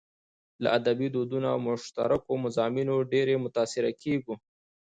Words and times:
له 0.63 0.67
ادبي 0.77 1.07
دودونو 1.15 1.47
او 1.53 1.59
مشترکو 1.67 2.31
مضامينو 2.45 2.95
ډېر 3.13 3.27
متاثره 3.43 3.91
کېږو. 4.03 4.33